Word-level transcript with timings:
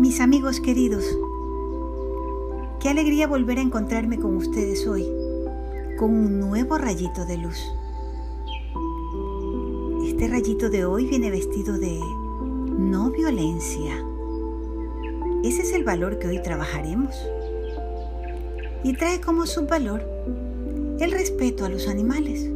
Mis 0.00 0.18
amigos 0.22 0.62
queridos, 0.62 1.04
qué 2.80 2.88
alegría 2.88 3.26
volver 3.26 3.58
a 3.58 3.60
encontrarme 3.60 4.18
con 4.18 4.34
ustedes 4.34 4.86
hoy, 4.86 5.06
con 5.98 6.14
un 6.14 6.40
nuevo 6.40 6.78
rayito 6.78 7.26
de 7.26 7.36
luz. 7.36 7.58
Este 10.06 10.26
rayito 10.26 10.70
de 10.70 10.86
hoy 10.86 11.04
viene 11.04 11.30
vestido 11.30 11.76
de 11.76 12.00
no 12.78 13.10
violencia. 13.10 14.02
Ese 15.44 15.60
es 15.60 15.74
el 15.74 15.84
valor 15.84 16.18
que 16.18 16.28
hoy 16.28 16.42
trabajaremos. 16.42 17.14
Y 18.82 18.94
trae 18.94 19.20
como 19.20 19.44
subvalor 19.44 20.02
el 20.98 21.12
respeto 21.12 21.66
a 21.66 21.68
los 21.68 21.88
animales. 21.88 22.50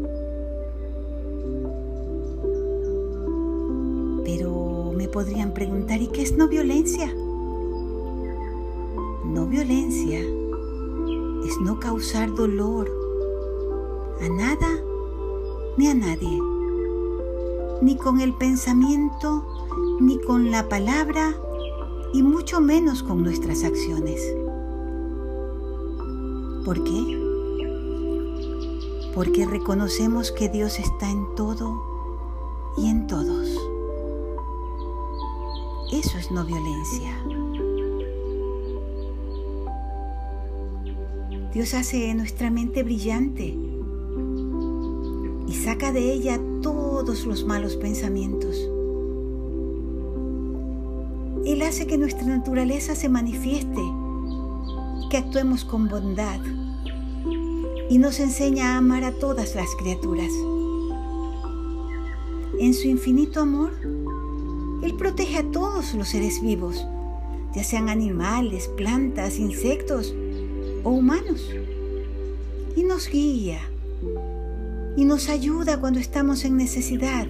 Pero 4.24 4.95
me 4.96 5.08
podrían 5.08 5.52
preguntar, 5.52 6.00
¿y 6.00 6.06
qué 6.06 6.22
es 6.22 6.38
no 6.38 6.48
violencia? 6.48 7.14
No 9.34 9.46
violencia 9.46 10.20
es 10.20 11.61
no 11.61 11.80
causar 11.80 12.32
dolor 12.32 12.88
a 14.20 14.29
nada 14.29 14.80
ni 15.76 15.88
a 15.88 15.94
nadie, 15.94 16.40
ni 17.82 17.96
con 17.96 18.20
el 18.20 18.32
pensamiento, 18.34 19.44
ni 19.98 20.20
con 20.20 20.52
la 20.52 20.68
palabra, 20.68 21.34
y 22.12 22.22
mucho 22.22 22.61
menos 22.61 23.02
con 23.02 23.25
nuestras 23.25 23.64
acciones. 23.64 24.22
¿Por 26.64 26.84
qué? 26.84 27.20
Porque 29.16 29.46
reconocemos 29.46 30.30
que 30.30 30.48
Dios 30.48 30.78
está 30.78 31.11
en 31.11 31.34
todo 31.34 31.82
y 32.77 32.89
en 32.89 33.08
todos. 33.08 33.48
Eso 35.92 36.19
es 36.19 36.30
no 36.30 36.44
violencia. 36.44 37.44
Dios 41.55 41.72
hace 41.74 42.12
nuestra 42.14 42.50
mente 42.50 42.83
brillante 42.83 43.56
y 45.47 45.55
saca 45.55 45.92
de 45.92 46.12
ella 46.12 46.41
todos 46.62 47.27
los 47.27 47.44
malos 47.47 47.77
pensamientos. 47.77 48.56
Él 51.47 51.62
hace 51.62 51.86
que 51.86 51.97
nuestra 51.97 52.27
naturaleza 52.27 52.97
se 52.97 53.08
manifieste, 53.08 53.80
que 55.10 55.16
actuemos 55.16 55.64
con 55.64 55.88
bondad 55.88 56.41
y 57.88 57.98
nos 57.98 58.19
enseña 58.19 58.75
a 58.75 58.78
amar 58.78 59.05
a 59.05 59.12
todas 59.12 59.55
las 59.55 59.69
criaturas. 59.77 60.32
En 62.58 62.75
su 62.75 62.88
infinito 62.88 63.41
amor, 63.41 63.70
Él 64.82 64.97
protege 64.98 65.38
a 65.38 65.50
todos 65.52 65.94
los 65.94 66.08
seres 66.08 66.42
vivos, 66.42 66.84
ya 67.55 67.62
sean 67.62 67.88
animales, 67.88 68.66
plantas, 68.66 69.38
insectos 69.38 70.16
o 70.85 70.91
humanos. 70.91 71.51
Y 72.77 72.85
nos 72.85 73.09
guía 73.09 73.61
y 74.97 75.05
nos 75.05 75.29
ayuda 75.29 75.81
cuando 75.81 75.99
estamos 75.99 76.45
en 76.45 76.57
necesidad. 76.57 77.27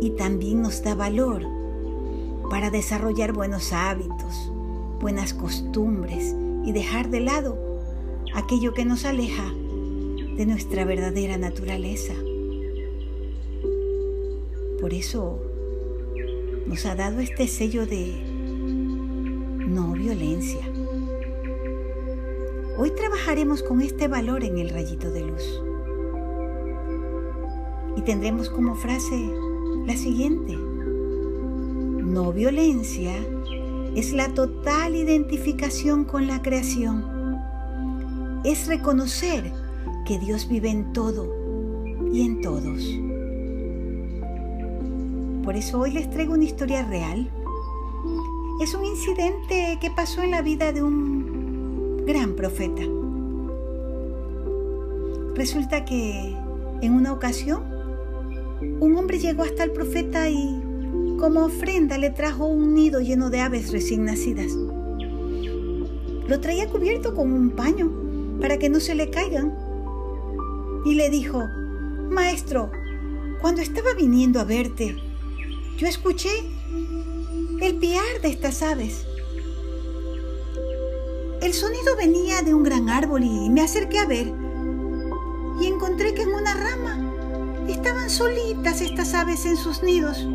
Y 0.00 0.10
también 0.18 0.60
nos 0.60 0.82
da 0.82 0.94
valor 0.94 1.46
para 2.50 2.70
desarrollar 2.70 3.32
buenos 3.32 3.72
hábitos, 3.72 4.52
buenas 5.00 5.32
costumbres 5.32 6.34
y 6.64 6.72
dejar 6.72 7.08
de 7.10 7.20
lado 7.20 7.56
aquello 8.34 8.74
que 8.74 8.84
nos 8.84 9.04
aleja 9.04 9.50
de 10.36 10.46
nuestra 10.46 10.84
verdadera 10.84 11.38
naturaleza. 11.38 12.12
Por 14.80 14.92
eso 14.92 15.40
nos 16.66 16.84
ha 16.84 16.94
dado 16.94 17.20
este 17.20 17.48
sello 17.48 17.86
de 17.86 18.12
no 19.66 19.92
violencia. 19.92 20.60
Hoy 22.76 22.90
trabajaremos 22.90 23.62
con 23.62 23.80
este 23.80 24.08
valor 24.08 24.42
en 24.42 24.58
el 24.58 24.68
rayito 24.70 25.12
de 25.12 25.20
luz. 25.20 25.62
Y 27.96 28.02
tendremos 28.02 28.50
como 28.50 28.74
frase 28.74 29.30
la 29.86 29.96
siguiente. 29.96 30.56
No 30.56 32.32
violencia 32.32 33.12
es 33.94 34.12
la 34.12 34.34
total 34.34 34.96
identificación 34.96 36.04
con 36.04 36.26
la 36.26 36.42
creación. 36.42 37.38
Es 38.42 38.66
reconocer 38.66 39.52
que 40.04 40.18
Dios 40.18 40.48
vive 40.48 40.70
en 40.70 40.92
todo 40.92 41.32
y 42.12 42.22
en 42.22 42.40
todos. 42.40 42.82
Por 45.44 45.54
eso 45.54 45.78
hoy 45.78 45.92
les 45.92 46.10
traigo 46.10 46.34
una 46.34 46.44
historia 46.44 46.84
real. 46.84 47.30
Es 48.60 48.74
un 48.74 48.84
incidente 48.84 49.78
que 49.80 49.92
pasó 49.92 50.22
en 50.22 50.32
la 50.32 50.42
vida 50.42 50.72
de 50.72 50.82
un 50.82 51.23
gran 52.06 52.34
profeta. 52.34 52.82
Resulta 55.34 55.84
que 55.84 56.36
en 56.82 56.92
una 56.92 57.12
ocasión 57.12 57.62
un 58.80 58.96
hombre 58.96 59.18
llegó 59.18 59.42
hasta 59.42 59.64
el 59.64 59.72
profeta 59.72 60.28
y 60.28 60.62
como 61.18 61.44
ofrenda 61.44 61.98
le 61.98 62.10
trajo 62.10 62.46
un 62.46 62.74
nido 62.74 63.00
lleno 63.00 63.30
de 63.30 63.40
aves 63.40 63.72
recién 63.72 64.04
nacidas. 64.04 64.52
Lo 66.28 66.40
traía 66.40 66.68
cubierto 66.68 67.14
con 67.14 67.32
un 67.32 67.50
paño 67.50 67.90
para 68.40 68.58
que 68.58 68.68
no 68.68 68.80
se 68.80 68.94
le 68.94 69.10
caigan. 69.10 69.54
Y 70.84 70.94
le 70.94 71.08
dijo, 71.08 71.42
Maestro, 72.10 72.70
cuando 73.40 73.62
estaba 73.62 73.94
viniendo 73.94 74.40
a 74.40 74.44
verte, 74.44 74.96
yo 75.78 75.86
escuché 75.86 76.30
el 77.60 77.76
piar 77.76 78.20
de 78.22 78.28
estas 78.28 78.62
aves 78.62 79.06
el 81.44 81.52
sonido 81.52 81.94
venía 81.94 82.40
de 82.40 82.54
un 82.54 82.62
gran 82.62 82.88
árbol 82.88 83.22
y 83.22 83.50
me 83.50 83.60
acerqué 83.60 83.98
a 83.98 84.06
ver. 84.06 84.32
Y 85.60 85.66
encontré 85.66 86.14
que 86.14 86.22
en 86.22 86.32
una 86.32 86.54
rama 86.54 87.66
estaban 87.68 88.08
solitas 88.08 88.80
estas 88.80 89.12
aves 89.12 89.44
en 89.44 89.58
sus 89.58 89.82
nidos. 89.82 90.26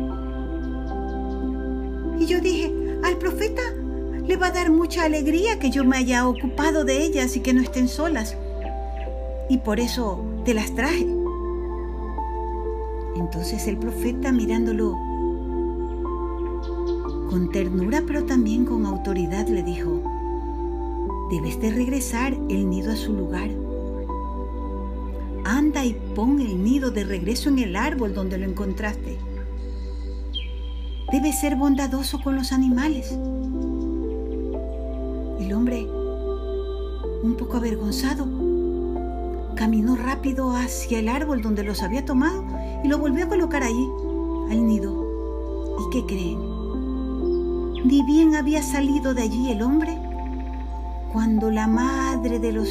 Y 2.16 2.26
yo 2.26 2.40
dije, 2.40 2.72
al 3.02 3.18
profeta 3.18 3.62
le 4.24 4.36
va 4.36 4.48
a 4.48 4.52
dar 4.52 4.70
mucha 4.70 5.02
alegría 5.02 5.58
que 5.58 5.70
yo 5.70 5.84
me 5.84 5.96
haya 5.96 6.28
ocupado 6.28 6.84
de 6.84 7.02
ellas 7.02 7.34
y 7.34 7.40
que 7.40 7.54
no 7.54 7.60
estén 7.60 7.88
solas. 7.88 8.36
Y 9.48 9.58
por 9.58 9.80
eso 9.80 10.24
te 10.44 10.54
las 10.54 10.72
traje. 10.76 11.08
Entonces 13.16 13.66
el 13.66 13.78
profeta 13.78 14.30
mirándolo 14.30 14.96
con 17.28 17.50
ternura 17.50 18.02
pero 18.06 18.24
también 18.24 18.64
con 18.64 18.86
autoridad 18.86 19.48
le 19.48 19.64
dijo, 19.64 20.19
debes 21.30 21.60
de 21.60 21.70
regresar 21.70 22.32
el 22.48 22.68
nido 22.68 22.90
a 22.92 22.96
su 22.96 23.12
lugar. 23.12 23.50
Anda 25.44 25.84
y 25.84 25.94
pon 26.14 26.40
el 26.40 26.62
nido 26.62 26.90
de 26.90 27.04
regreso 27.04 27.48
en 27.48 27.60
el 27.60 27.76
árbol 27.76 28.14
donde 28.14 28.36
lo 28.36 28.46
encontraste. 28.46 29.16
Debes 31.12 31.40
ser 31.40 31.56
bondadoso 31.56 32.20
con 32.20 32.34
los 32.34 32.52
animales. 32.52 33.12
El 35.40 35.52
hombre, 35.52 35.86
un 37.22 37.36
poco 37.38 37.58
avergonzado, 37.58 38.26
caminó 39.54 39.94
rápido 39.96 40.50
hacia 40.50 40.98
el 40.98 41.08
árbol 41.08 41.42
donde 41.42 41.62
los 41.62 41.82
había 41.82 42.04
tomado 42.04 42.44
y 42.82 42.88
lo 42.88 42.98
volvió 42.98 43.24
a 43.24 43.28
colocar 43.28 43.62
allí, 43.62 43.88
al 44.50 44.66
nido. 44.66 45.06
¿Y 45.78 45.90
qué 45.92 46.06
creen? 46.06 46.38
Ni 47.84 48.02
bien 48.04 48.34
había 48.34 48.62
salido 48.62 49.14
de 49.14 49.22
allí 49.22 49.50
el 49.50 49.62
hombre 49.62 50.09
cuando 51.12 51.50
la 51.50 51.66
madre 51.66 52.38
de 52.38 52.52
los 52.52 52.68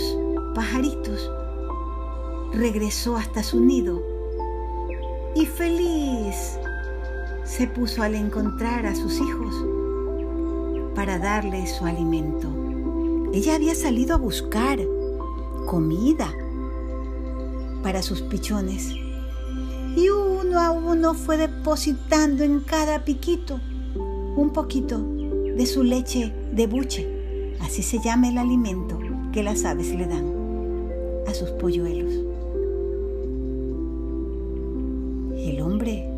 pajaritos 0.55 1.29
regresó 2.53 3.17
hasta 3.17 3.43
su 3.43 3.59
nido 3.59 4.01
y 5.35 5.45
feliz 5.45 6.57
se 7.43 7.67
puso 7.67 8.01
al 8.01 8.15
encontrar 8.15 8.85
a 8.85 8.95
sus 8.95 9.19
hijos 9.19 9.53
para 10.95 11.19
darles 11.19 11.75
su 11.75 11.85
alimento. 11.85 12.47
Ella 13.33 13.55
había 13.55 13.75
salido 13.75 14.15
a 14.15 14.17
buscar 14.17 14.79
comida 15.67 16.33
para 17.83 18.01
sus 18.01 18.21
pichones 18.21 18.93
y 19.95 20.09
uno 20.09 20.59
a 20.59 20.71
uno 20.71 21.13
fue 21.13 21.37
depositando 21.37 22.43
en 22.43 22.61
cada 22.61 23.03
piquito 23.03 23.59
un 24.35 24.51
poquito 24.53 24.99
de 24.99 25.65
su 25.65 25.83
leche 25.83 26.33
de 26.53 26.67
buche 26.67 27.18
Así 27.61 27.83
se 27.83 27.99
llama 27.99 28.29
el 28.29 28.37
alimento 28.37 28.97
que 29.31 29.43
las 29.43 29.65
aves 29.65 29.93
le 29.93 30.07
dan 30.07 30.33
a 31.27 31.33
sus 31.33 31.49
polluelos. 31.51 32.13
El 35.37 35.61
hombre, 35.61 36.09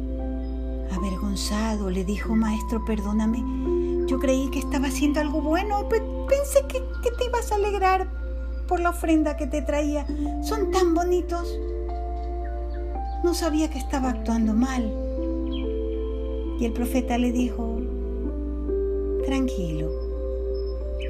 avergonzado, 0.91 1.89
le 1.89 2.03
dijo, 2.03 2.35
Maestro, 2.35 2.83
perdóname, 2.85 3.43
yo 4.07 4.19
creí 4.19 4.49
que 4.49 4.59
estaba 4.59 4.87
haciendo 4.87 5.19
algo 5.19 5.41
bueno, 5.41 5.87
pensé 5.89 6.65
que, 6.67 6.79
que 7.03 7.11
te 7.17 7.25
ibas 7.25 7.51
a 7.51 7.55
alegrar 7.55 8.07
por 8.67 8.79
la 8.79 8.91
ofrenda 8.91 9.37
que 9.37 9.47
te 9.47 9.61
traía. 9.61 10.05
Son 10.43 10.71
tan 10.71 10.93
bonitos. 10.93 11.57
No 13.23 13.33
sabía 13.33 13.69
que 13.69 13.77
estaba 13.77 14.09
actuando 14.09 14.53
mal. 14.53 14.83
Y 16.59 16.65
el 16.65 16.73
profeta 16.73 17.17
le 17.17 17.31
dijo, 17.31 17.79
Tranquilo. 19.25 20.00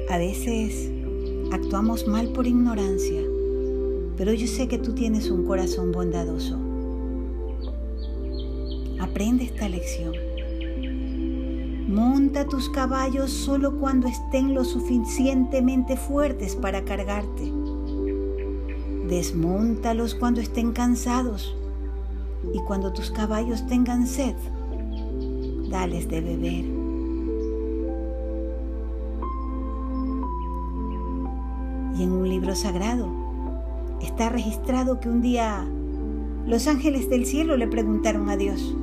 A 0.08 0.18
veces 0.18 0.90
actuamos 1.52 2.06
mal 2.06 2.28
por 2.28 2.46
ignorancia, 2.46 3.22
pero 4.16 4.32
yo 4.32 4.46
sé 4.46 4.68
que 4.68 4.78
tú 4.78 4.94
tienes 4.94 5.30
un 5.30 5.44
corazón 5.44 5.92
bondadoso. 5.92 6.58
Aprende 9.00 9.44
esta 9.44 9.68
lección. 9.68 10.14
Monta 11.88 12.46
tus 12.46 12.68
caballos 12.70 13.30
solo 13.30 13.78
cuando 13.78 14.08
estén 14.08 14.54
lo 14.54 14.64
suficientemente 14.64 15.96
fuertes 15.96 16.56
para 16.56 16.84
cargarte. 16.84 17.52
Desmóntalos 19.08 20.14
cuando 20.14 20.40
estén 20.40 20.72
cansados 20.72 21.54
y 22.54 22.58
cuando 22.60 22.92
tus 22.92 23.10
caballos 23.10 23.66
tengan 23.66 24.06
sed, 24.06 24.34
dales 25.70 26.08
de 26.08 26.20
beber. 26.20 26.81
Y 31.96 32.02
en 32.02 32.12
un 32.12 32.28
libro 32.28 32.54
sagrado 32.54 33.08
está 34.00 34.28
registrado 34.28 35.00
que 35.00 35.08
un 35.08 35.22
día 35.22 35.66
los 36.46 36.66
ángeles 36.66 37.08
del 37.08 37.26
cielo 37.26 37.56
le 37.56 37.68
preguntaron 37.68 38.28
a 38.28 38.36
Dios, 38.36 38.74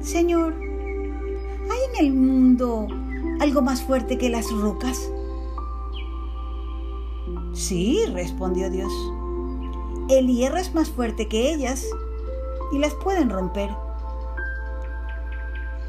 Señor, 0.00 0.54
¿hay 0.54 1.78
en 1.98 2.06
el 2.06 2.12
mundo 2.12 2.86
algo 3.40 3.62
más 3.62 3.82
fuerte 3.82 4.18
que 4.18 4.28
las 4.28 4.50
rocas? 4.52 5.10
Sí, 7.52 8.04
respondió 8.12 8.70
Dios. 8.70 8.92
El 10.08 10.28
hierro 10.28 10.58
es 10.58 10.74
más 10.74 10.90
fuerte 10.90 11.26
que 11.26 11.52
ellas 11.52 11.86
y 12.72 12.78
las 12.78 12.94
pueden 12.94 13.30
romper. 13.30 13.70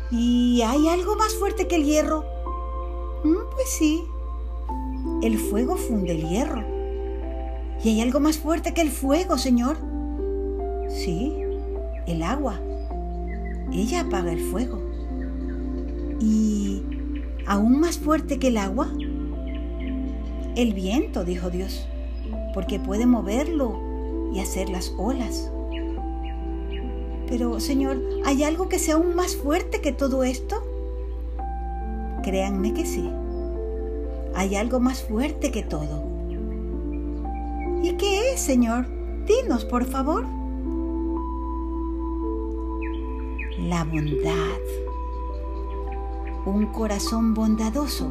¿Y 0.10 0.62
hay 0.62 0.88
algo 0.88 1.15
más 1.18 1.36
fuerte 1.36 1.68
que 1.68 1.75
el 1.75 1.83
hierro? 1.83 2.24
Mm, 3.24 3.36
pues 3.53 3.69
sí. 3.77 4.06
El 5.22 5.38
fuego 5.38 5.78
funde 5.78 6.12
el 6.12 6.30
hierro. 6.30 6.64
¿Y 7.84 7.90
hay 7.90 8.02
algo 8.02 8.19
más 8.19 8.38
fuerte 8.38 8.74
que 8.74 8.81
el 8.81 8.90
fuego, 8.90 9.38
Señor? 9.38 9.78
Sí, 10.90 11.36
el 12.06 12.22
agua. 12.22 12.60
Ella 13.72 14.02
apaga 14.02 14.31
el 14.31 14.40
fuego. 14.40 14.81
¿Y 16.19 16.84
aún 17.46 17.80
más 17.80 17.98
fuerte 17.98 18.40
que 18.40 18.48
el 18.48 18.58
agua? 18.58 18.90
El 20.56 20.74
viento, 20.74 21.24
dijo 21.24 21.50
Dios, 21.50 21.88
porque 22.54 22.80
puede 22.80 23.06
moverlo 23.06 23.80
y 24.34 24.40
hacer 24.40 24.70
las 24.70 24.94
olas. 24.98 25.52
Pero, 27.28 27.60
Señor, 27.60 28.02
¿hay 28.25 28.44
algo 28.44 28.70
que 28.70 28.80
sea 28.80 28.96
aún 28.96 29.16
más 29.16 29.36
fuerte 29.36 29.81
que 29.81 29.92
todo 29.92 30.24
esto? 30.24 30.63
Créanme 32.24 32.74
que 32.74 32.86
sí. 32.86 33.10
Hay 34.38 34.56
algo 34.56 34.80
más 34.80 35.01
fuerte 35.01 35.50
que 35.50 35.63
todo. 35.63 36.04
¿Y 37.81 37.98
qué 37.98 38.34
es, 38.34 38.39
Señor? 38.39 38.86
Dinos, 39.25 39.66
por 39.66 39.84
favor. 39.84 40.25
La 43.57 43.84
bondad. 43.84 44.60
Un 46.45 46.68
corazón 46.68 47.34
bondadoso 47.34 48.10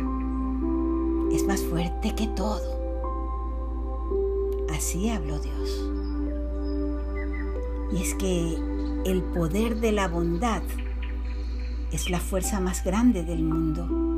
es 1.31 1.47
más 1.47 1.63
fuerte 1.63 2.13
que 2.17 2.27
todo. 2.27 2.77
Así 4.77 5.09
habló 5.09 5.39
Dios. 5.39 5.91
Y 7.93 8.03
es 8.03 8.15
que 8.17 8.59
el 9.05 9.23
poder 9.23 9.77
de 9.77 9.93
la 9.93 10.09
bondad 10.09 10.63
es 11.93 12.11
la 12.11 12.19
fuerza 12.19 12.59
más 12.59 12.83
grande 12.83 13.23
del 13.23 13.45
mundo. 13.45 14.16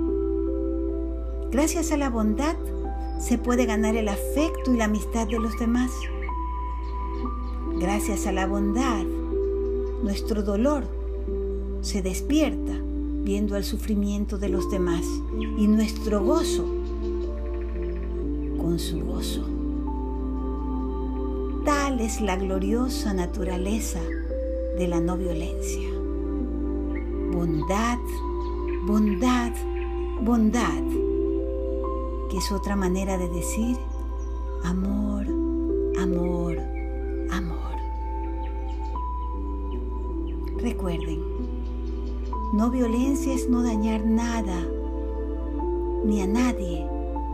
Gracias 1.50 1.92
a 1.92 1.96
la 1.96 2.10
bondad 2.10 2.56
se 3.18 3.38
puede 3.38 3.66
ganar 3.66 3.96
el 3.96 4.08
afecto 4.08 4.72
y 4.72 4.76
la 4.76 4.84
amistad 4.84 5.26
de 5.26 5.38
los 5.38 5.58
demás. 5.58 5.90
Gracias 7.80 8.26
a 8.26 8.32
la 8.32 8.46
bondad, 8.46 9.04
nuestro 10.02 10.42
dolor 10.42 10.84
se 11.80 12.02
despierta 12.02 12.72
viendo 12.82 13.56
el 13.56 13.64
sufrimiento 13.64 14.38
de 14.38 14.48
los 14.48 14.70
demás 14.70 15.04
y 15.56 15.66
nuestro 15.66 16.22
gozo 16.22 16.64
con 18.58 18.78
su 18.78 19.00
gozo. 19.04 19.44
Tal 21.64 22.00
es 22.00 22.20
la 22.20 22.36
gloriosa 22.36 23.14
naturaleza 23.14 24.00
de 24.78 24.86
la 24.86 25.00
no 25.00 25.16
violencia. 25.16 25.88
Bondad, 27.32 27.98
bondad, 28.86 29.52
bondad, 30.22 31.07
que 32.28 32.38
es 32.38 32.52
otra 32.52 32.76
manera 32.76 33.18
de 33.18 33.28
decir 33.28 33.76
amor, 34.64 35.26
amor, 35.98 36.58
amor. 37.30 37.76
Recuerden, 40.58 41.22
no 42.52 42.70
violencia 42.70 43.34
es 43.34 43.48
no 43.48 43.62
dañar 43.62 44.04
nada 44.04 44.66
ni 46.04 46.20
a 46.20 46.26
nadie 46.26 46.86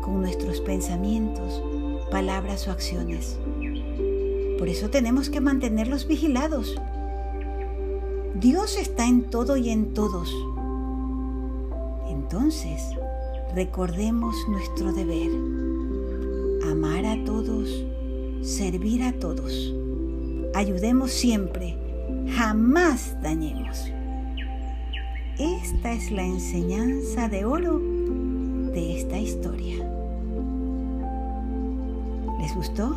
con 0.02 0.20
nuestros 0.20 0.60
pensamientos, 0.60 1.62
palabras 2.10 2.68
o 2.68 2.70
acciones. 2.70 3.38
Por 4.58 4.68
eso 4.68 4.90
tenemos 4.90 5.30
que 5.30 5.40
mantenerlos 5.40 6.06
vigilados. 6.06 6.74
Dios 8.34 8.76
está 8.76 9.06
en 9.06 9.30
todo 9.30 9.56
y 9.56 9.70
en 9.70 9.94
todos. 9.94 10.34
Entonces, 12.08 12.82
recordemos 13.54 14.36
nuestro 14.48 14.92
deber. 14.92 15.30
Amar 16.70 17.06
a 17.06 17.24
todos, 17.24 17.84
servir 18.42 19.02
a 19.02 19.12
todos. 19.12 19.72
Ayudemos 20.54 21.12
siempre, 21.12 21.76
jamás 22.36 23.16
dañemos. 23.22 23.90
Esta 25.38 25.92
es 25.92 26.10
la 26.10 26.24
enseñanza 26.24 27.28
de 27.28 27.44
oro 27.44 27.78
de 27.78 28.98
esta 28.98 29.18
historia. 29.18 29.76
¿Les 32.40 32.54
gustó? 32.54 32.96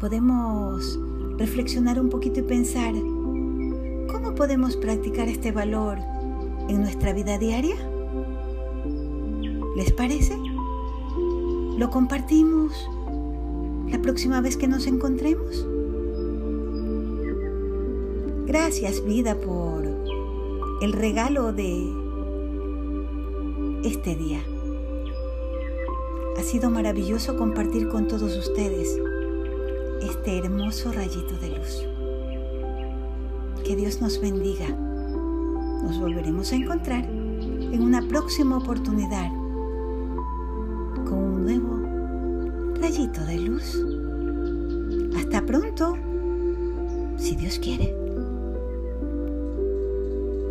podemos 0.00 0.98
reflexionar 1.38 1.98
un 1.98 2.10
poquito 2.10 2.40
y 2.40 2.42
pensar, 2.42 2.92
¿cómo 2.92 4.34
podemos 4.34 4.76
practicar 4.76 5.26
este 5.28 5.52
valor 5.52 5.98
en 6.68 6.82
nuestra 6.82 7.12
vida 7.12 7.38
diaria? 7.38 7.76
¿Les 9.76 9.92
parece? 9.92 10.38
¿Lo 11.76 11.90
compartimos 11.90 12.72
la 13.90 14.00
próxima 14.00 14.40
vez 14.40 14.56
que 14.56 14.66
nos 14.66 14.86
encontremos? 14.86 15.66
Gracias 18.46 19.04
vida 19.04 19.34
por 19.38 19.84
el 20.80 20.92
regalo 20.94 21.52
de 21.52 21.92
este 23.84 24.16
día. 24.16 24.40
Ha 26.38 26.42
sido 26.42 26.70
maravilloso 26.70 27.36
compartir 27.36 27.88
con 27.88 28.08
todos 28.08 28.34
ustedes 28.34 28.98
este 30.00 30.38
hermoso 30.38 30.90
rayito 30.90 31.36
de 31.36 31.50
luz. 31.50 31.86
Que 33.62 33.76
Dios 33.76 34.00
nos 34.00 34.22
bendiga. 34.22 34.68
Nos 34.70 36.00
volveremos 36.00 36.50
a 36.52 36.56
encontrar 36.56 37.04
en 37.04 37.82
una 37.82 38.00
próxima 38.08 38.56
oportunidad 38.56 39.30
de 43.26 43.36
luz. 43.38 43.82
Hasta 45.16 45.44
pronto, 45.44 45.98
si 47.18 47.34
Dios 47.34 47.58
quiere. 47.58 48.05